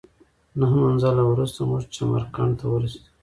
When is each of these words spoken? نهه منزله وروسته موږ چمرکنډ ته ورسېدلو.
نهه 0.59 0.75
منزله 0.83 1.23
وروسته 1.27 1.59
موږ 1.69 1.83
چمرکنډ 1.95 2.51
ته 2.59 2.65
ورسېدلو. 2.69 3.09